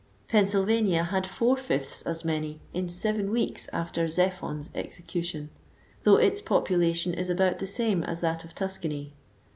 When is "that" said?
8.21-8.43